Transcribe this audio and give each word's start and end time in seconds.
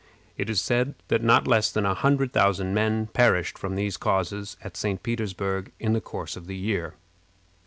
It 0.35 0.49
is 0.49 0.59
said 0.59 0.95
that 1.09 1.21
not 1.21 1.45
less 1.47 1.71
than 1.71 1.85
a 1.85 1.93
hundred 1.93 2.33
thousand 2.33 2.73
men 2.73 3.05
perished 3.13 3.55
from 3.55 3.75
these 3.75 3.97
causes 3.97 4.57
at 4.63 4.75
St. 4.75 5.03
Petersburg 5.03 5.71
in 5.79 5.93
the 5.93 6.01
course 6.01 6.35
of 6.35 6.47
the 6.47 6.57
year. 6.57 6.95